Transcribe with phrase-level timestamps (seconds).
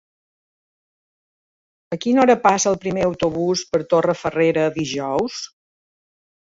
[1.97, 5.43] A quina hora passa el primer autobús per Torrefarrera dijous?